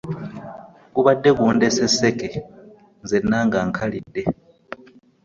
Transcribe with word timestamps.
Gubadde 0.93 1.29
gundese 1.37 1.83
sseke 1.91 2.27
nzenna 3.03 3.37
nga 3.45 3.59
nkalidde. 3.69 4.23